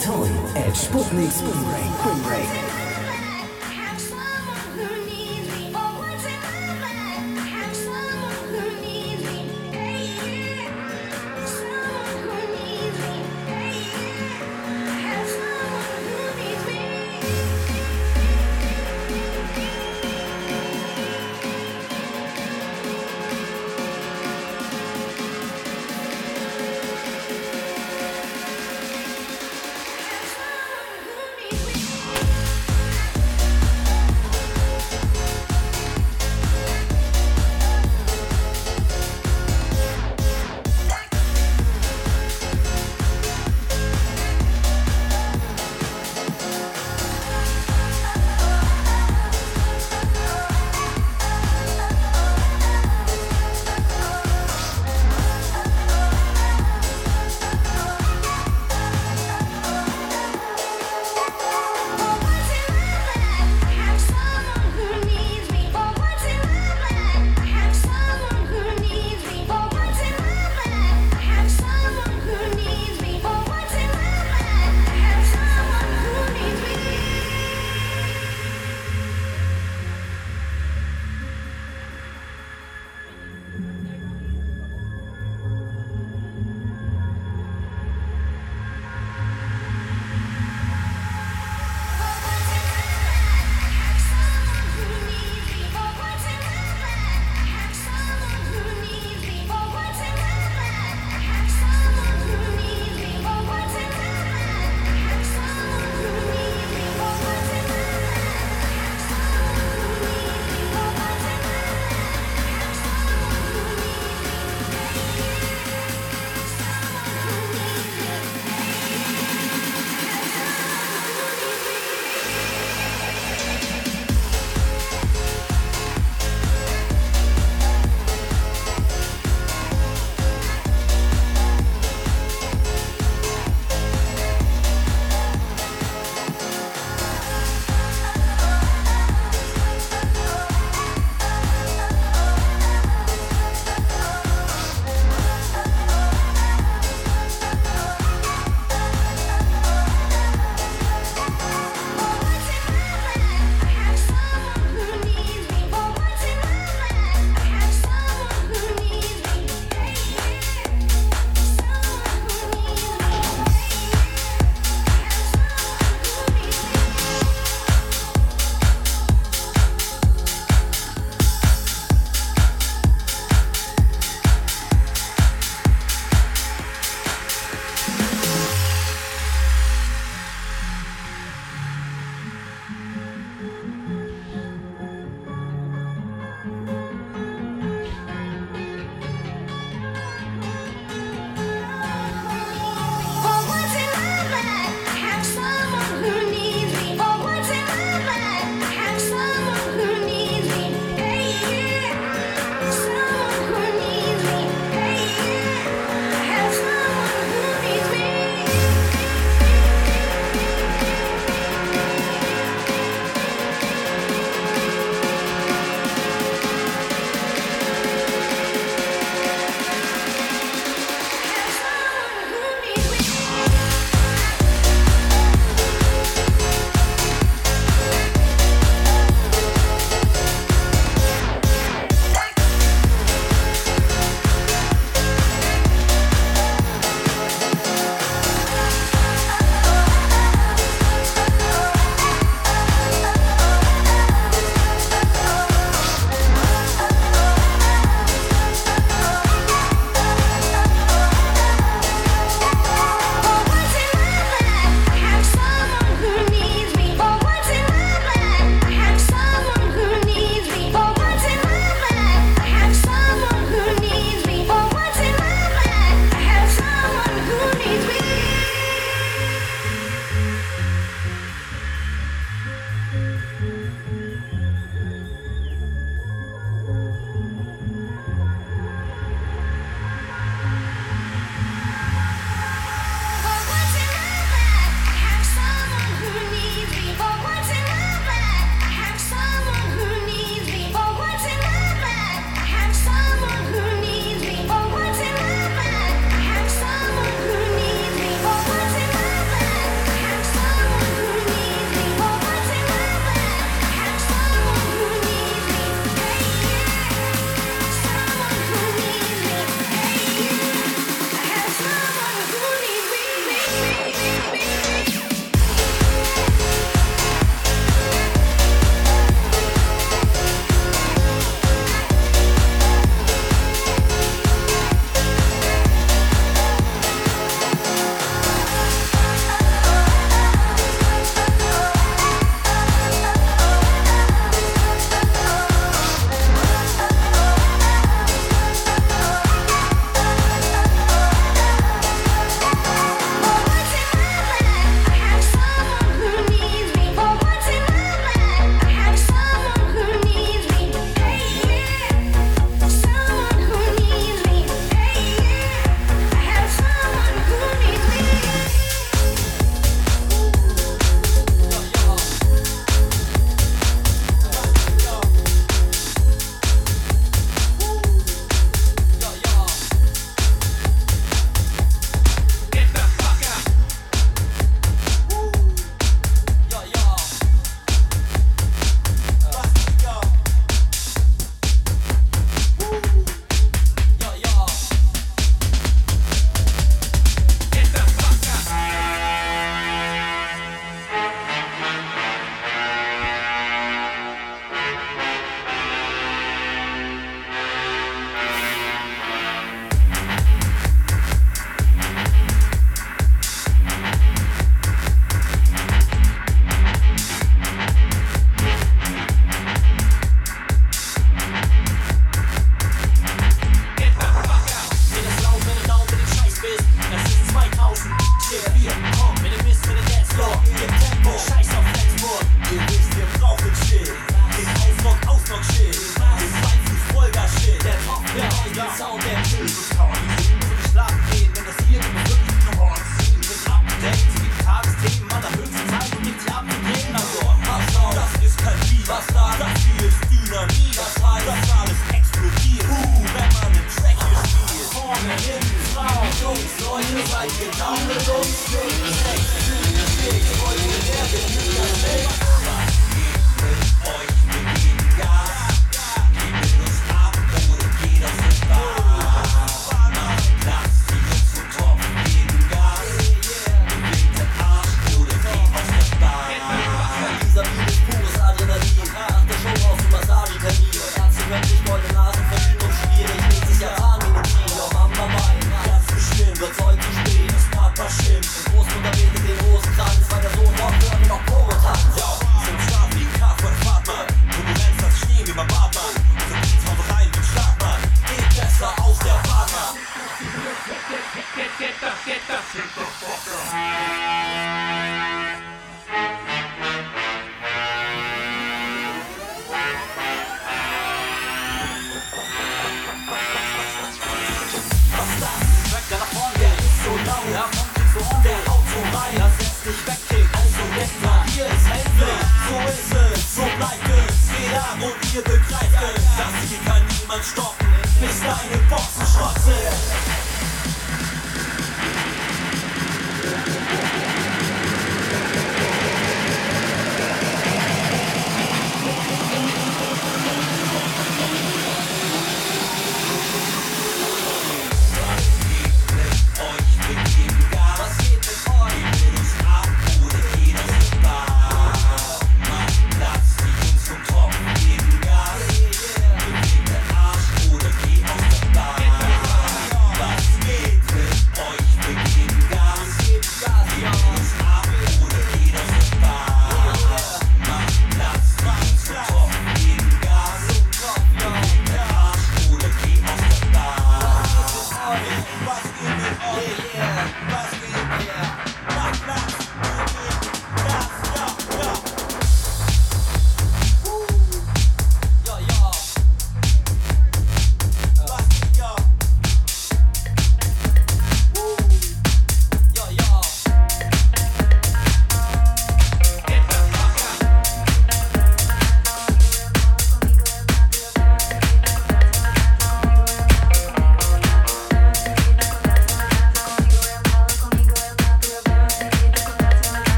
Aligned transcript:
Toy 0.00 0.28
at 0.56 0.74
Sputnik 0.74 1.30
Spring 1.30 1.62
Break. 1.64 1.92
Spring 2.00 2.22
Break. 2.22 2.69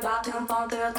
Bato 0.00 0.30
em 0.30 0.36
um 0.36 0.44
papo, 0.46 0.74
eu 0.74 0.92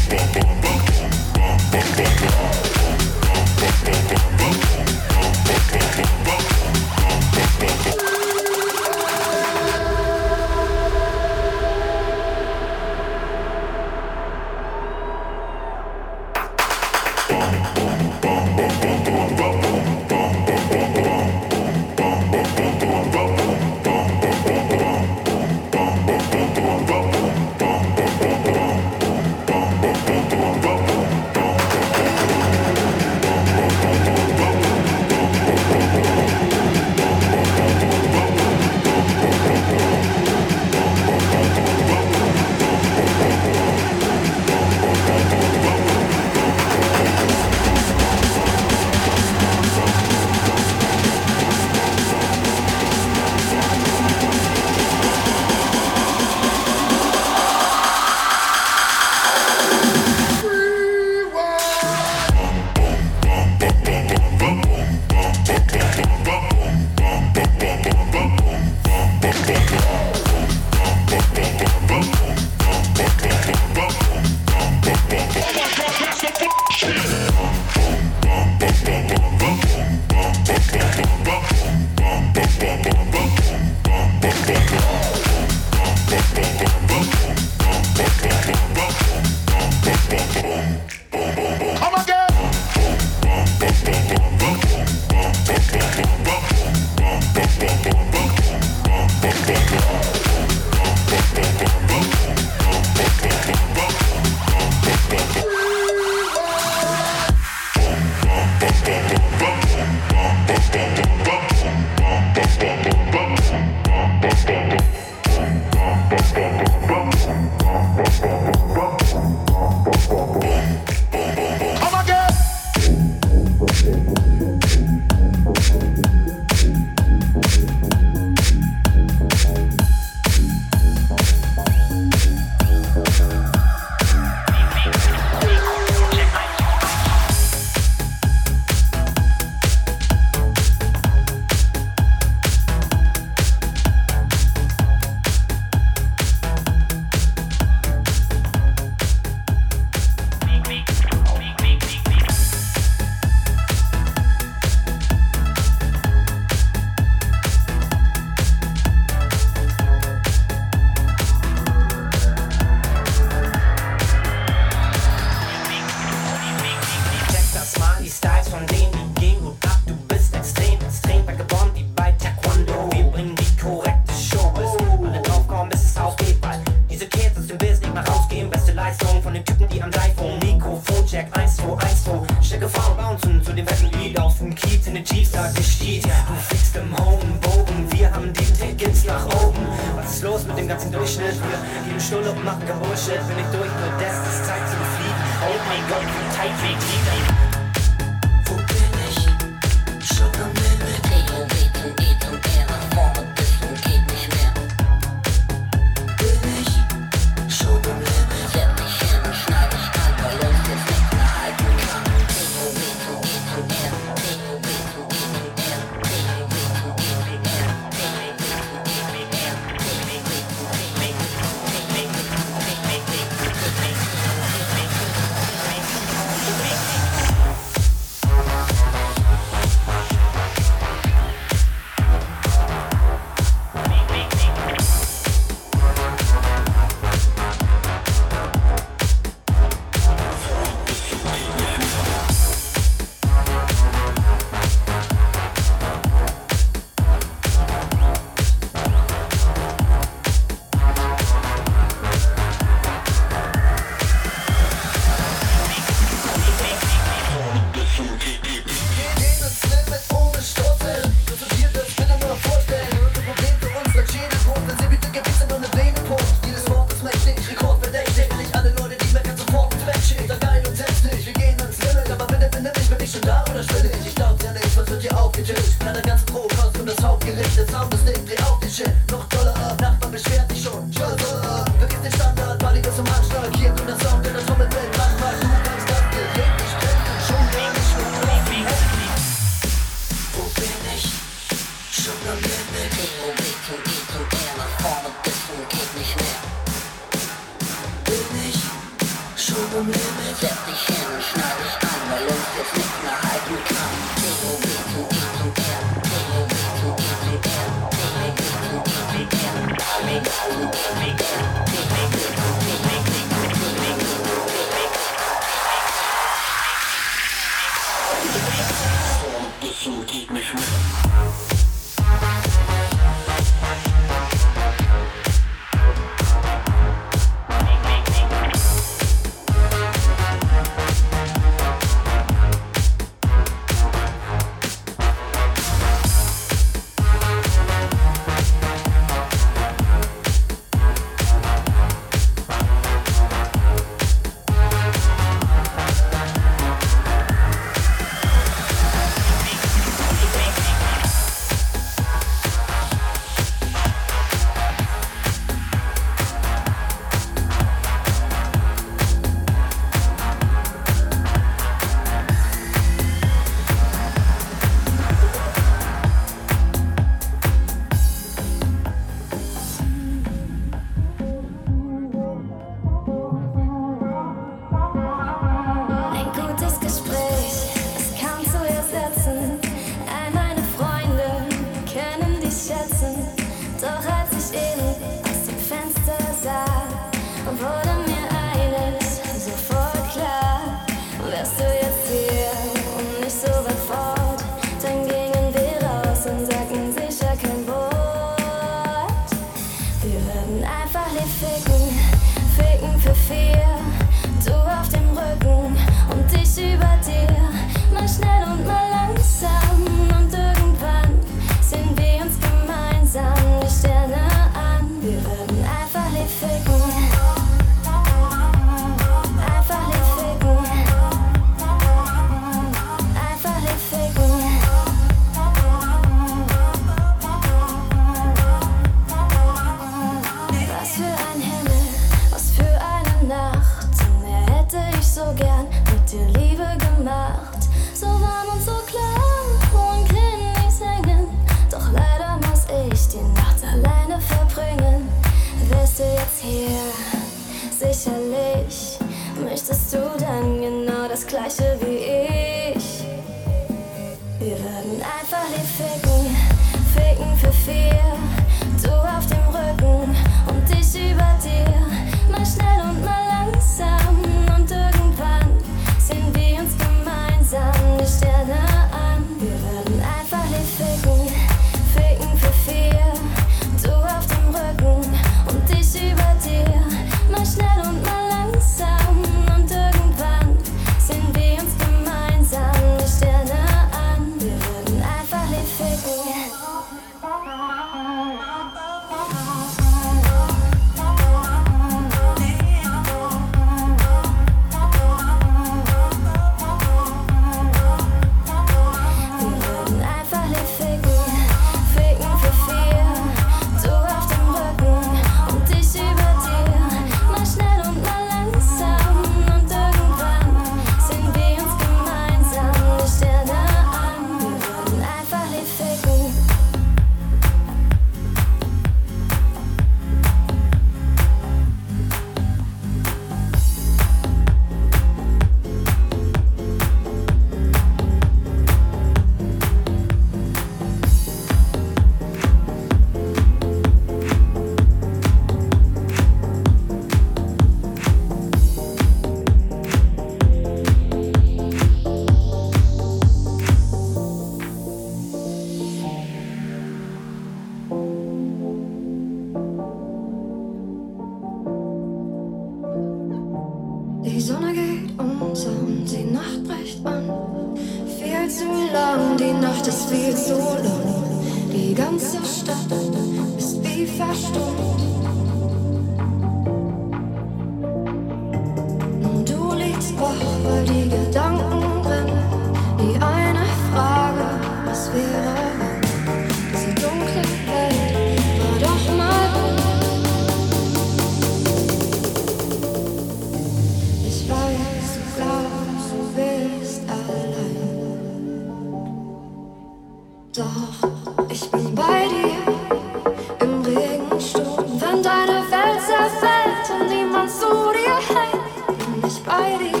niemand 597.31 597.49
zu 597.49 597.65
dir 597.93 598.35
hält, 598.35 599.21
bin 599.21 599.29
ich 599.29 599.43
bei 599.43 599.77
dir 599.77 600.00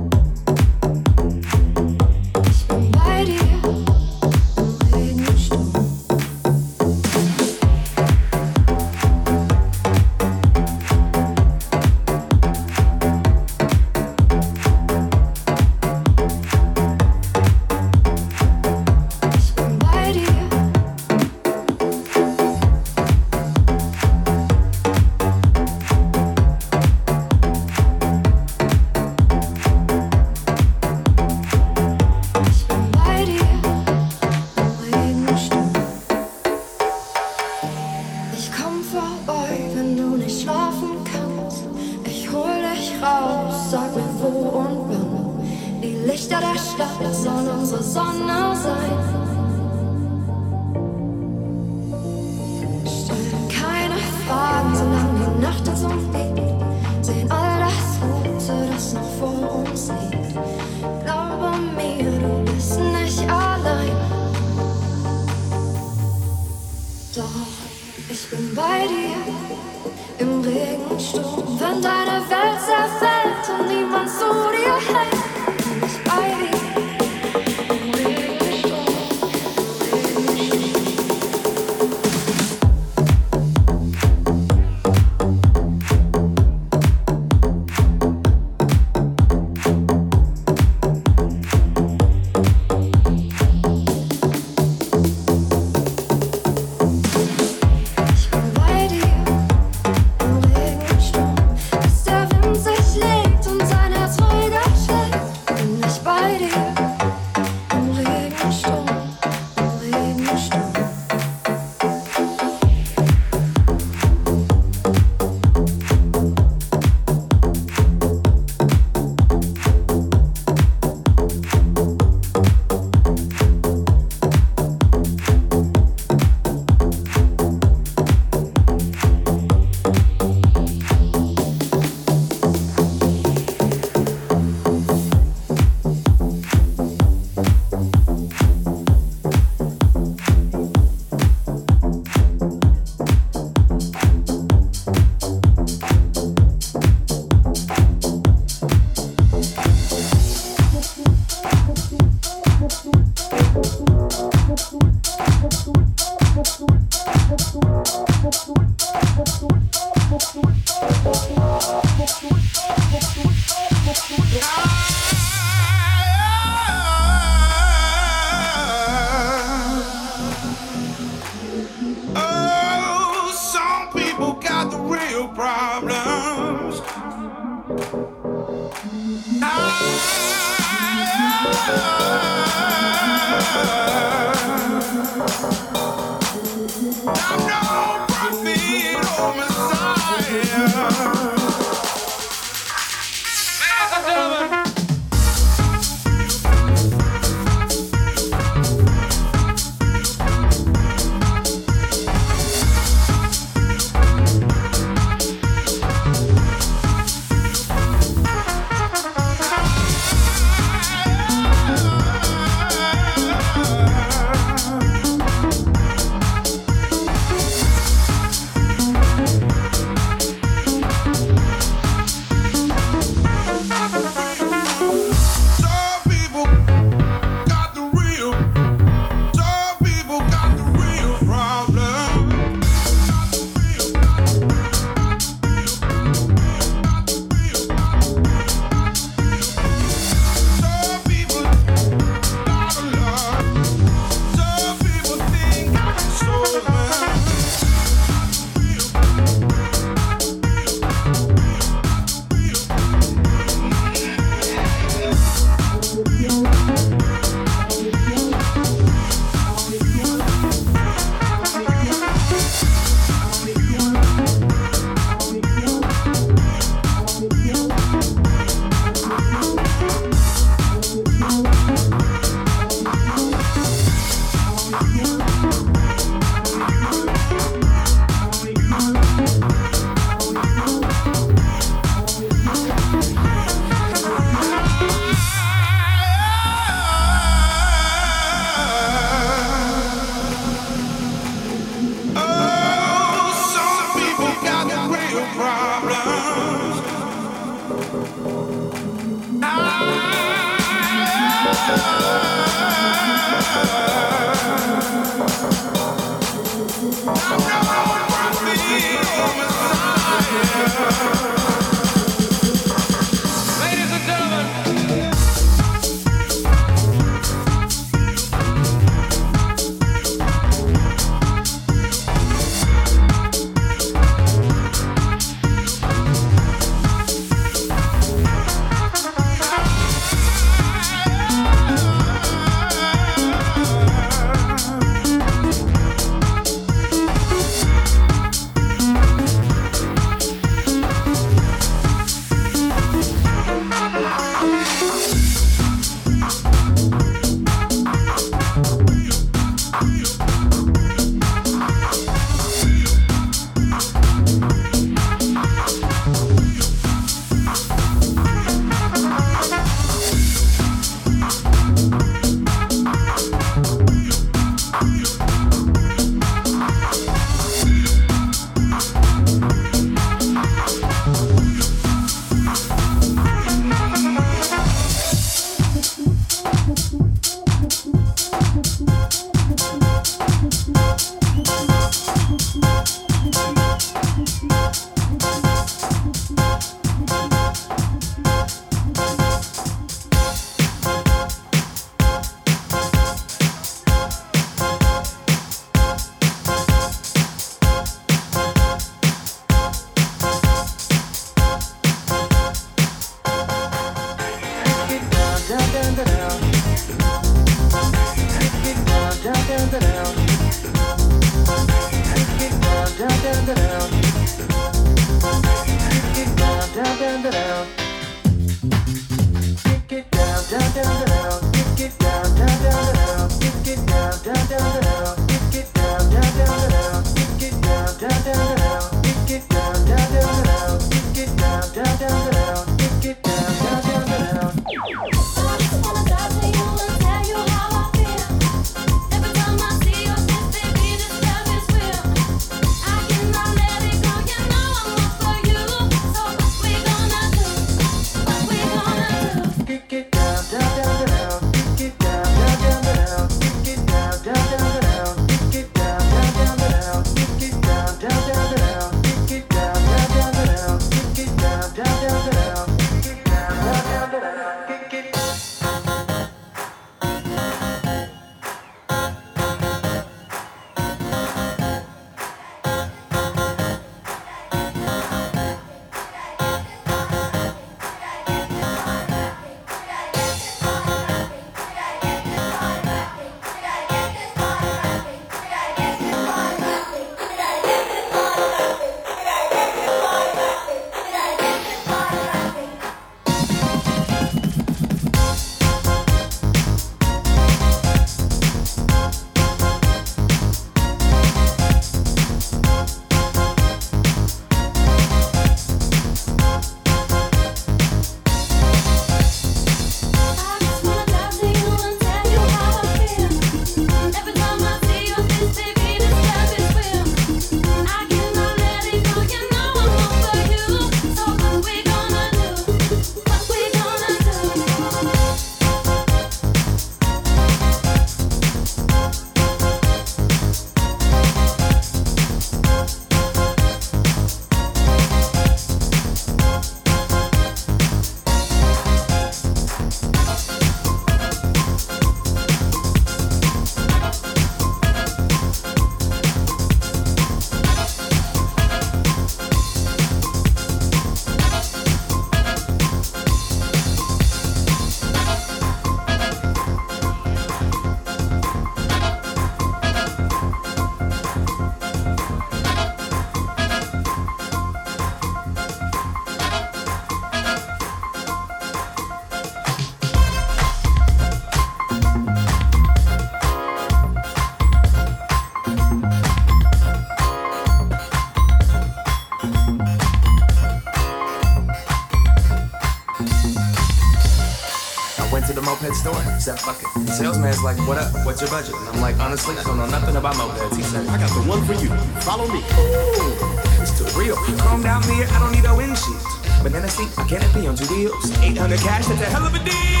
like, 587.76 587.86
what 587.86 587.98
up? 587.98 588.10
What's 588.26 588.40
your 588.40 588.50
budget? 588.50 588.74
And 588.74 588.88
I'm 588.88 589.00
like, 589.00 589.18
honestly, 589.20 589.56
I 589.56 589.62
don't 589.62 589.76
know 589.76 589.86
nothing 589.86 590.16
about 590.16 590.34
mopeds. 590.34 590.76
He 590.76 590.82
said, 590.82 591.06
I 591.06 591.18
got 591.18 591.30
the 591.30 591.42
one 591.48 591.64
for 591.64 591.74
you. 591.74 591.88
Follow 592.22 592.46
me. 592.48 592.58
Ooh, 592.58 593.82
it's 593.82 593.96
too 593.96 594.18
real. 594.18 594.36
Calm 594.58 594.82
down, 594.82 595.06
me. 595.06 595.22
I 595.22 595.38
don't 595.38 595.52
need 595.52 595.64
a 595.64 595.74
windshield. 595.74 596.22
Banana 596.62 596.88
seat, 596.88 597.10
I 597.16 597.24
can't 597.28 597.44
on 597.66 597.76
two 597.76 597.86
wheels. 597.94 598.30
800 598.40 598.80
cash, 598.80 599.06
that's 599.06 599.20
a 599.20 599.24
hell 599.26 599.46
of 599.46 599.54
a 599.54 599.58
deal. 599.64 600.00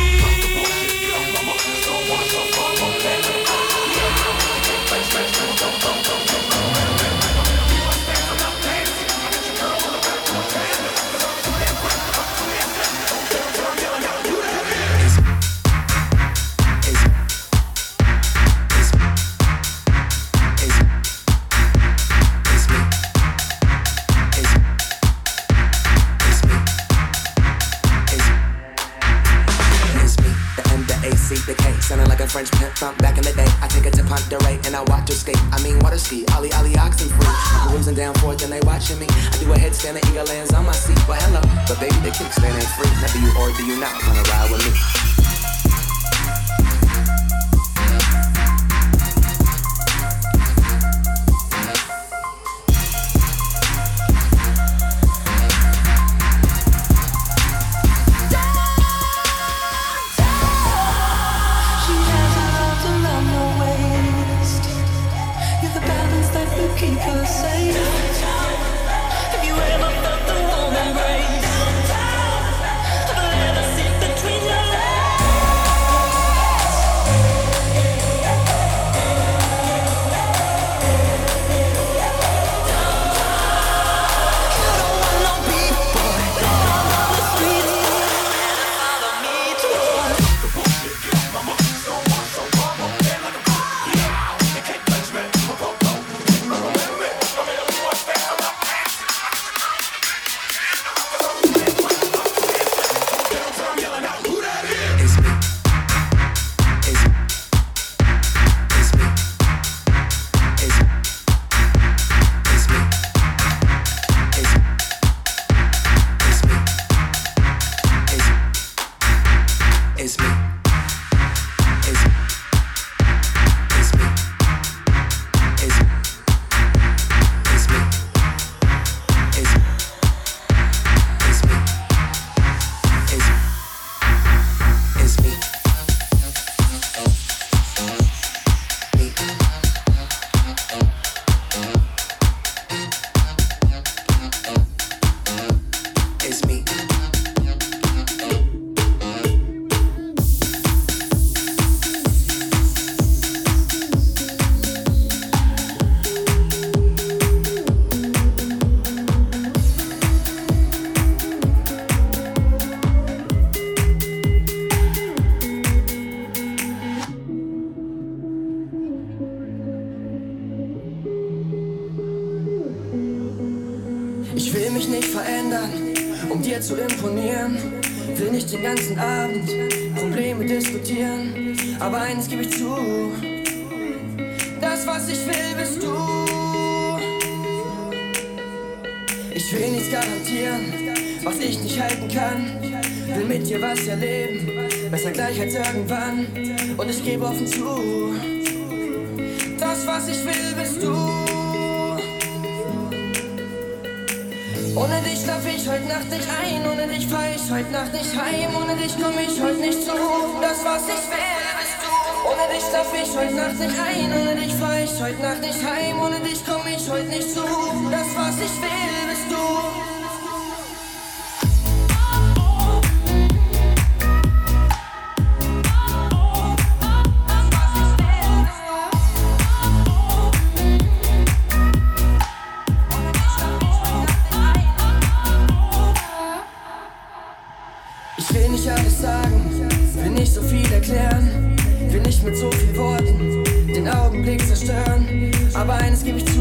I've 245.92 246.04
been 246.04 246.24
high 246.24 246.39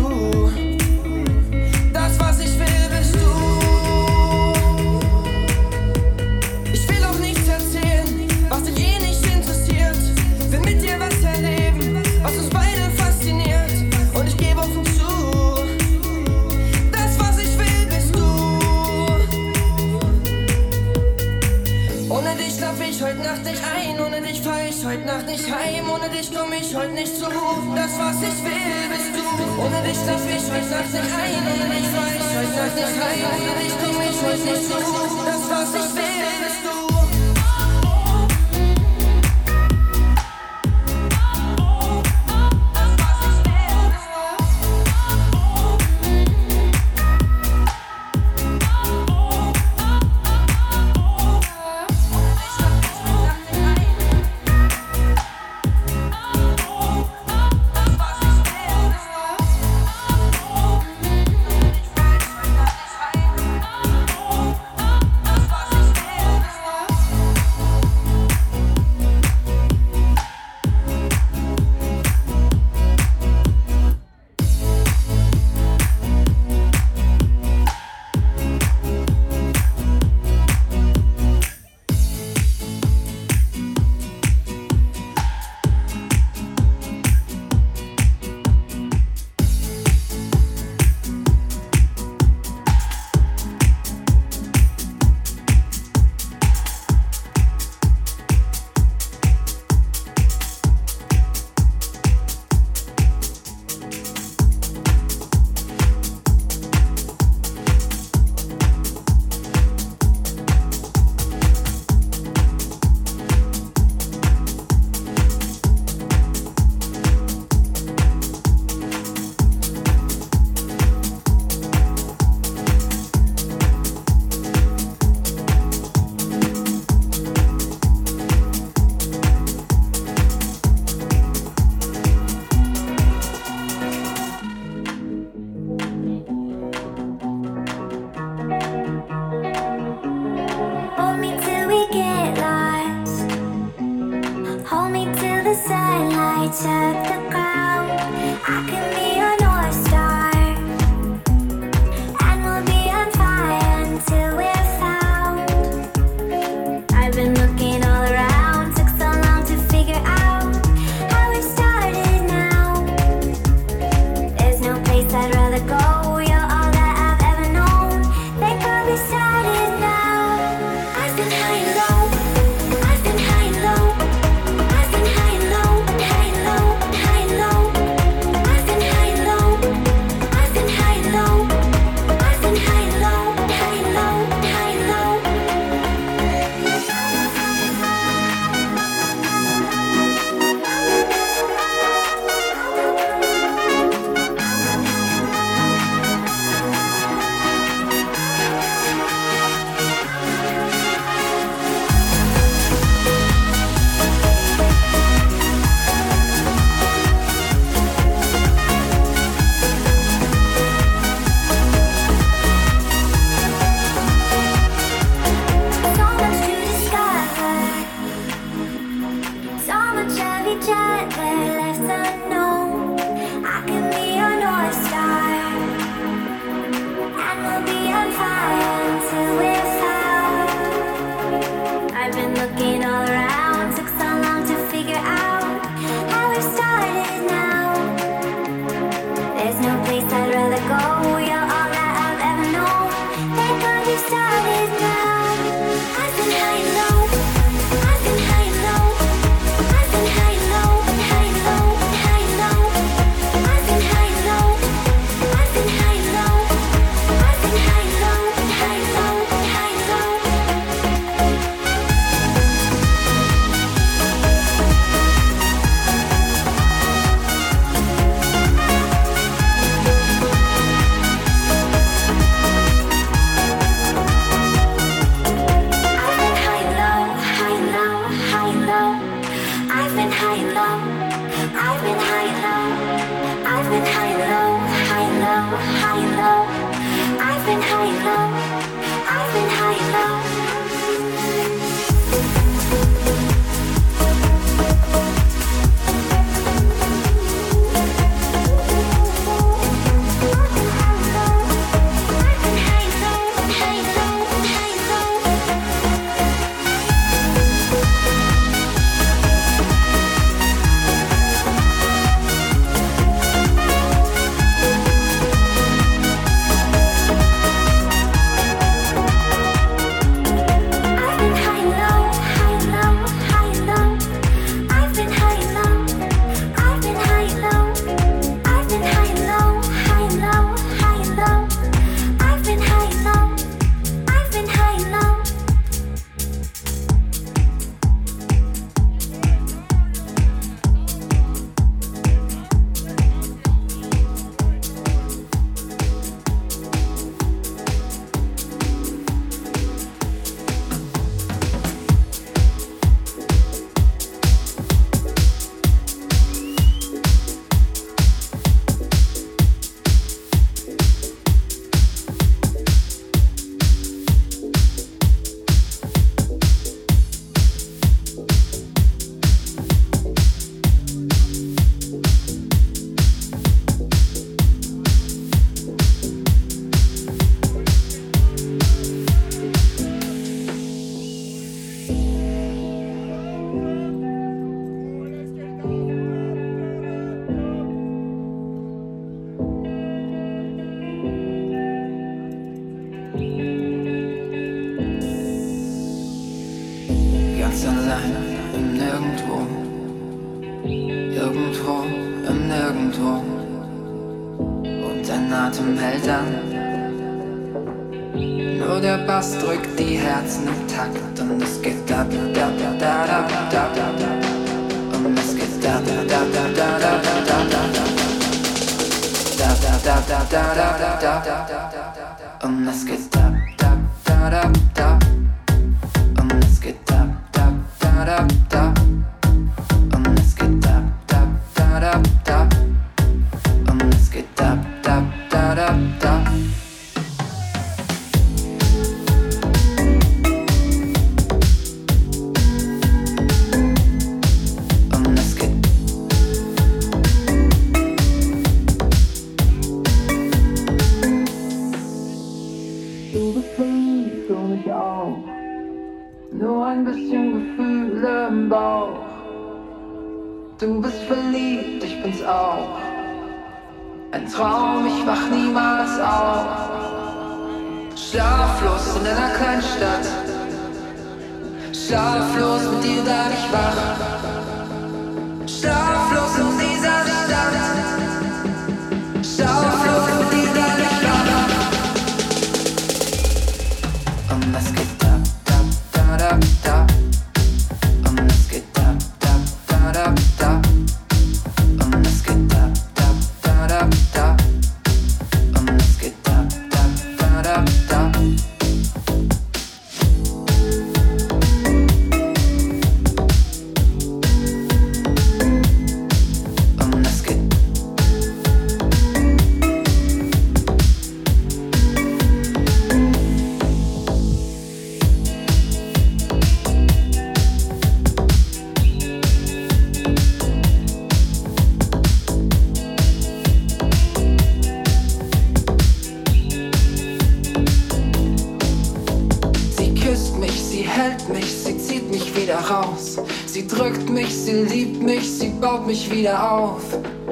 mich 535.90 536.12
wieder 536.12 536.52
auf. 536.52 536.84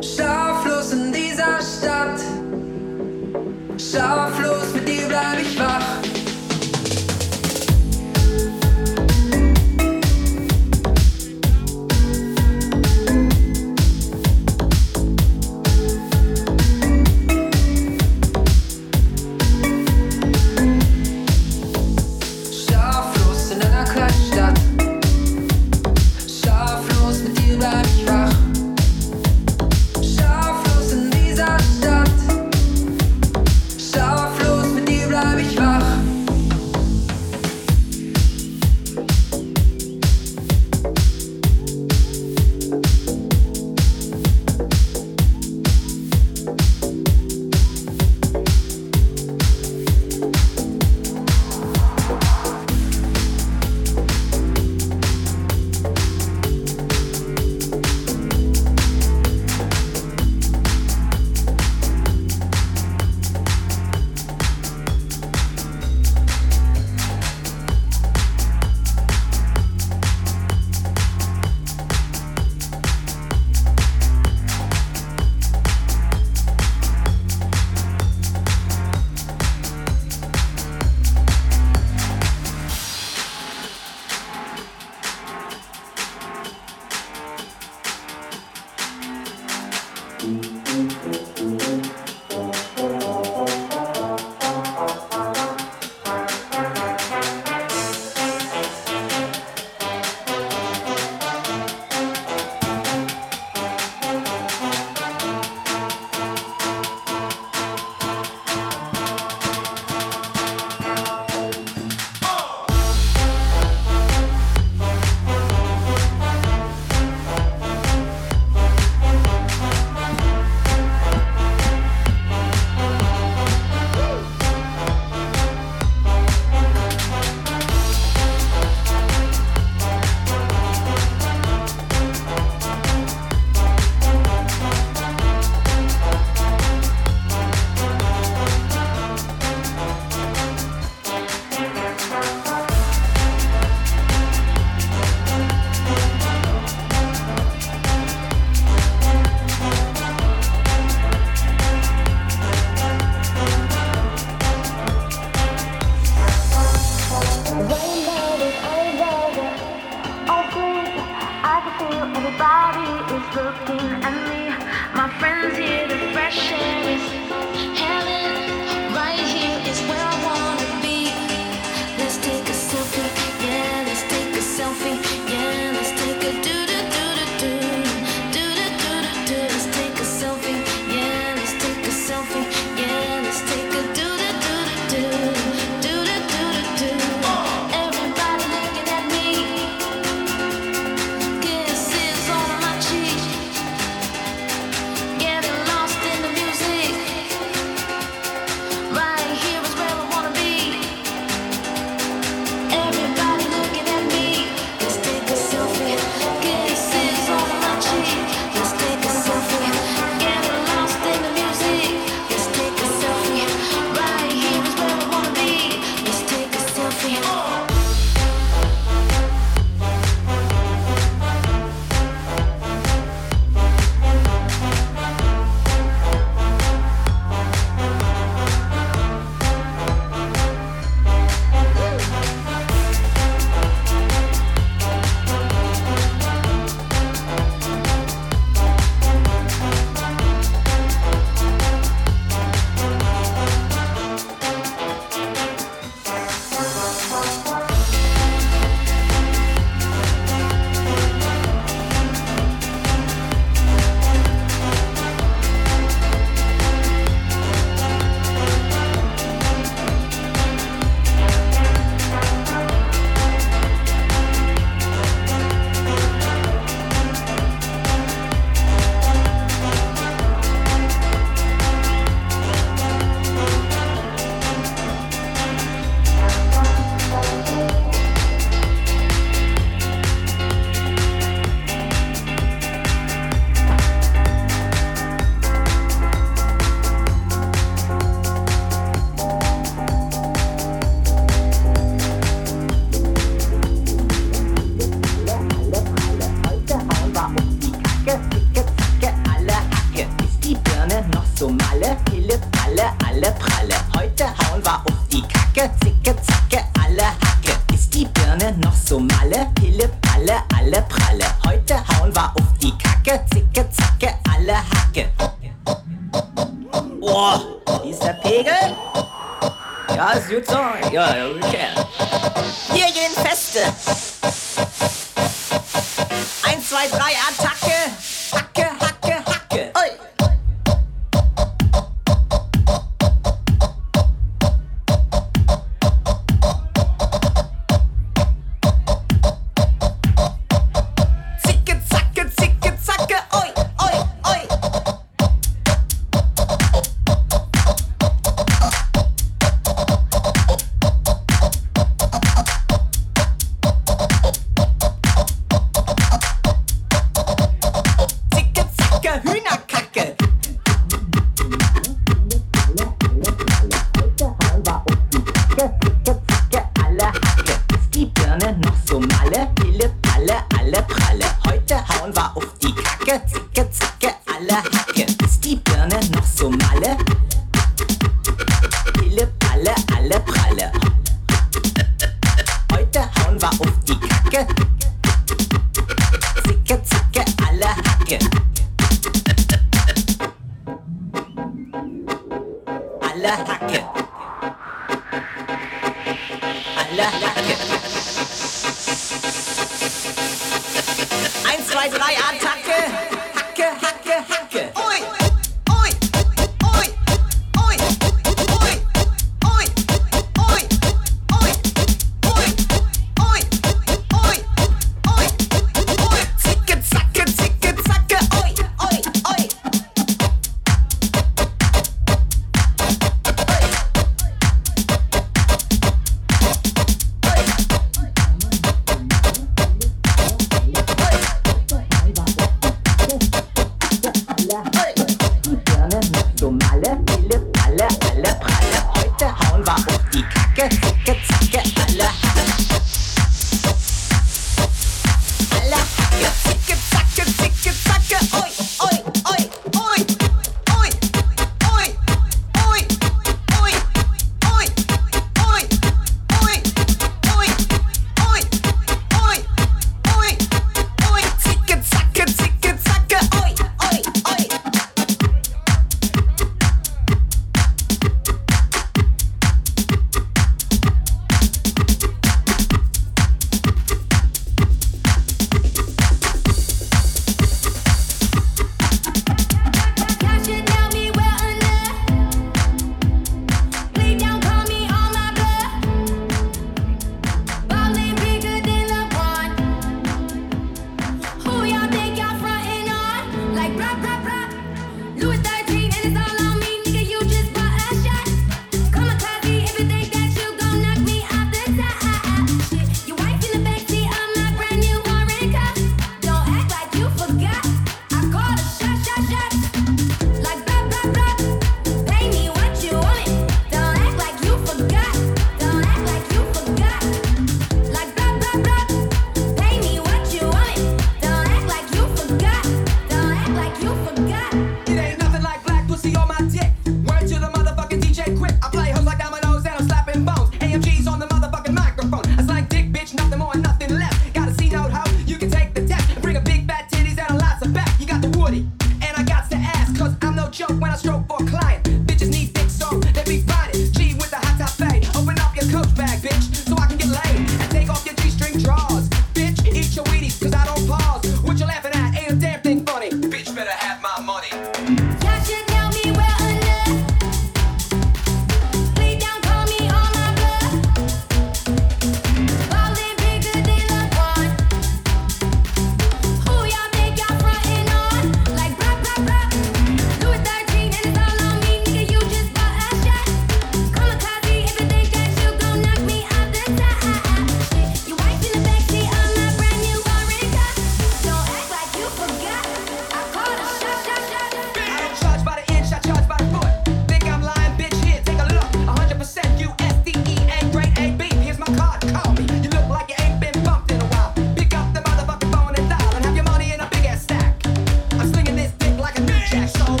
Schlaflos 0.00 0.90
in 0.92 1.12
dieser 1.12 1.60
Stadt. 1.60 2.18
Schlaflos 3.78 4.72
mit 4.72 4.88
dir 4.88 5.06
bleib 5.08 5.40
ich 5.42 5.58
wach. 5.58 5.85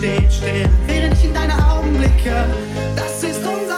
steht 0.00 0.32
still, 0.32 0.68
während 0.86 1.12
ich 1.12 1.24
in 1.24 1.34
deine 1.34 1.52
Augen 1.68 1.92
blicke. 1.98 2.46
Das 2.96 3.22
ist 3.22 3.46
unser 3.46 3.69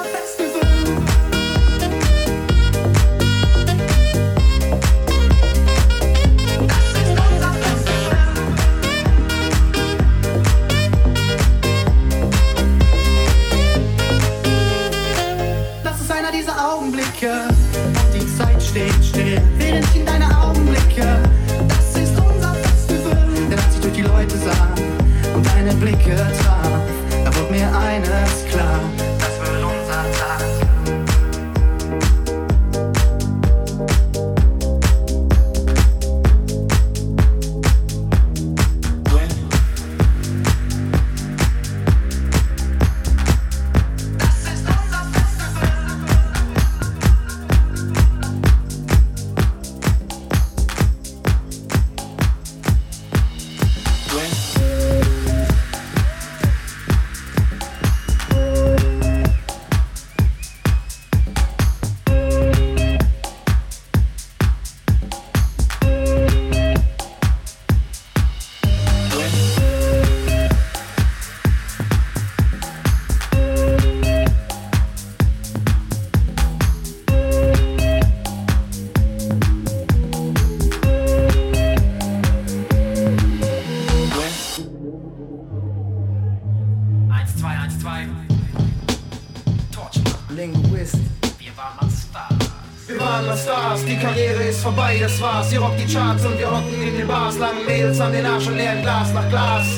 Charts 95.93 96.25
und 96.25 96.39
wir 96.39 96.51
hocken 96.51 96.83
in 96.83 96.97
den 96.97 97.07
Bars, 97.07 97.39
langen 97.39 97.67
Mädels 97.67 98.01
an 98.01 98.13
den 98.13 98.25
Arsch 98.25 98.47
und 98.47 98.57
leeren 98.57 98.81
Glas 98.81 99.13
nach 99.13 99.29
Glas. 99.29 99.72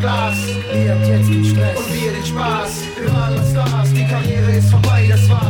Glas. 0.00 0.38
Ihr 0.72 0.96
jetzt 1.08 1.28
den 1.28 1.44
Stress 1.44 1.78
und 1.78 1.94
wir 1.94 2.12
den 2.12 2.24
Spaß. 2.24 2.82
Wir 2.98 3.12
uns 3.38 3.50
Stars, 3.50 3.92
die 3.92 4.06
Karriere 4.06 4.52
ist 4.52 4.70
vorbei, 4.70 5.06
das 5.10 5.28
war's. 5.28 5.49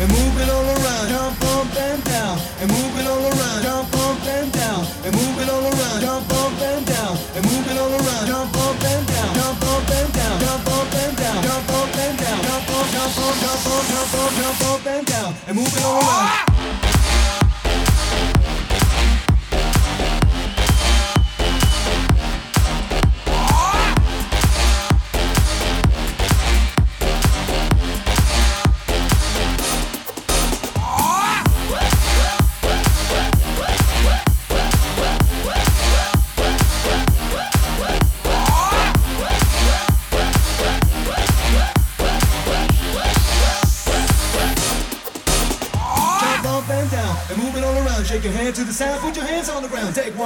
and 0.00 0.08
move 0.12 0.36
it 0.40 0.48
all 0.50 0.66
around. 0.66 1.08
Jump 1.08 1.42
up 1.56 1.76
and 1.76 2.04
down 2.04 2.38
and 2.60 2.68
move 2.70 2.94
it 3.00 3.06
all 3.06 3.24
around. 3.24 3.62
Jump 3.62 3.94
up 3.96 4.26
and 4.26 4.52
down 4.52 4.80
and 5.04 5.12
move 5.14 5.38
it 5.40 5.48
all 5.48 5.64
around. 5.64 6.00
Jump 6.00 6.32
up 6.32 6.60
and 6.60 6.86
down 6.86 7.12
and 7.36 7.42
move 7.46 7.66
it 7.70 7.78
all 7.78 7.92
around. 7.92 8.26
Jump 8.26 8.56
up 8.56 8.84
and 8.84 9.06
down. 9.06 9.34
Jump 9.34 9.62
up 9.62 9.90
and 9.90 10.12
down. 10.12 10.40
Jump 10.40 10.68
up 10.68 10.94
and 10.94 11.16
down. 11.16 11.42
Jump 11.42 11.70
up 11.70 11.96
and 11.96 12.18
down. 12.18 12.42
Jump 12.44 12.70
up, 12.76 12.86
jump 12.92 13.18
up, 13.24 13.34
jump 13.40 13.66
up, 13.66 13.84
jump 13.88 14.14
up, 14.14 14.32
jump 14.36 14.62
up 14.70 14.86
and 14.86 15.06
down 15.06 15.34
and 15.48 15.56
move 15.56 15.76
it 15.76 15.84
all 15.84 16.00
around. 16.00 16.55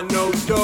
Of 0.00 0.46
that 0.46 0.57